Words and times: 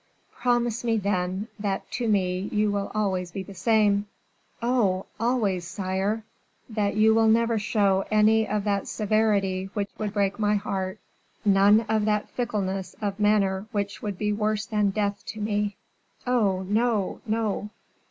"Promise 0.33 0.83
me, 0.83 0.97
then, 0.97 1.47
that 1.59 1.91
to 1.91 2.07
me 2.07 2.49
you 2.51 2.71
will 2.71 2.91
always 2.95 3.31
be 3.31 3.43
the 3.43 3.53
same." 3.53 4.07
"Oh! 4.59 5.05
always, 5.19 5.67
sire." 5.67 6.23
"That 6.67 6.95
you 6.95 7.13
will 7.13 7.27
never 7.27 7.59
show 7.59 8.05
any 8.09 8.47
of 8.47 8.63
that 8.63 8.87
severity 8.87 9.69
which 9.75 9.91
would 9.99 10.11
break 10.13 10.39
my 10.39 10.55
heart, 10.55 10.97
none 11.45 11.81
of 11.81 12.05
that 12.05 12.29
fickleness 12.29 12.95
of 12.99 13.19
manner 13.19 13.67
which 13.71 14.01
would 14.01 14.17
be 14.17 14.33
worse 14.33 14.65
than 14.65 14.89
death 14.89 15.23
to 15.27 15.39
me." 15.39 15.75
"Oh! 16.25 16.63
no, 16.63 17.21
no." 17.27 17.69